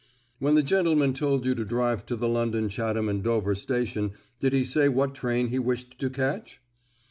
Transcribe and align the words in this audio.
"When 0.39 0.55
the 0.55 0.63
gentleman 0.63 1.13
told 1.13 1.45
you 1.45 1.53
to 1.53 1.63
drive 1.63 2.07
to 2.07 2.15
the 2.15 2.27
London, 2.27 2.69
Chatham, 2.69 3.07
and 3.07 3.23
Dover 3.23 3.53
station, 3.53 4.13
did 4.39 4.51
he 4.51 4.63
say 4.63 4.89
what 4.89 5.13
train 5.13 5.49
he 5.49 5.59
wished 5.59 5.99
to 5.99 6.09
catch?" 6.09 6.59